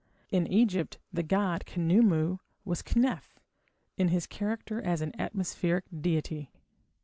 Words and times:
In 0.31 0.47
Egypt 0.47 0.97
the 1.13 1.21
god 1.21 1.63
Khnumu 1.67 2.39
was 2.65 2.81
"Kneph" 2.81 3.35
in 3.97 4.07
his 4.07 4.25
character 4.25 4.81
as 4.81 4.99
an 5.01 5.13
atmospheric 5.19 5.83
deity. 5.95 6.49